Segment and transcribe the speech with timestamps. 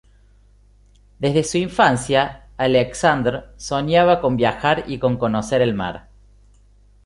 [1.19, 6.09] Desde su infancia Aleksandr soñaba con viajar y con conocer el mar.